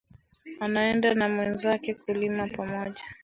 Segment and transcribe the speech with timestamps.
[0.59, 3.03] Anaenda na mwenzake kulima pamoja